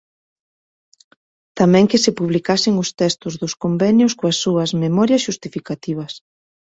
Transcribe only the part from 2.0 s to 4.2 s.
se publicasen os textos dos convenios